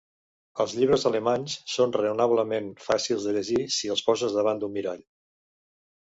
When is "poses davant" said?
4.09-4.65